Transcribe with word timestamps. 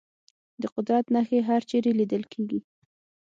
د 0.61 0.63
قدرت 0.75 1.05
نښې 1.13 1.39
هرچېرې 1.49 1.91
لیدل 1.99 2.23
کېږي. 2.33 2.59